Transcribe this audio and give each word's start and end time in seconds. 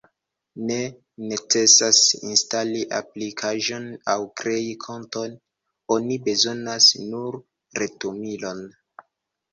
Ne 0.69 0.77
necesas 1.31 1.99
instali 2.29 2.81
aplikaĵon 3.01 3.85
aŭ 4.15 4.17
krei 4.41 4.73
konton, 4.87 5.37
oni 5.97 6.19
bezonas 6.31 6.89
nur 7.13 7.39
retumilon. 7.83 8.67